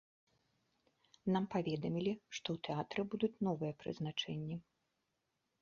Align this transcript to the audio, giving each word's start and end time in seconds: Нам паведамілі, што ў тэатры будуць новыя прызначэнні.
Нам 1.35 1.43
паведамілі, 1.57 2.13
што 2.37 2.47
ў 2.55 2.63
тэатры 2.69 3.01
будуць 3.13 3.41
новыя 3.49 3.73
прызначэнні. 3.85 4.55